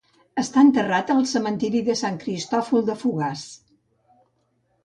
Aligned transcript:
Està 0.43 0.63
enterrat 0.67 1.11
al 1.15 1.19
cementiri 1.33 1.83
de 1.89 1.97
Sant 2.01 2.17
Cristòfol 2.25 2.89
de 2.89 2.97
Fogars. 3.05 3.45